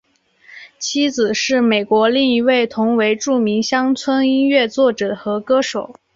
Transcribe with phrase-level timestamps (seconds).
[0.79, 5.93] 妻子是美国另一位同为著名乡村音乐作者和歌手。